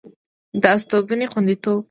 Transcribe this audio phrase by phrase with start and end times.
[0.61, 1.79] د استوګنې خوندیتوب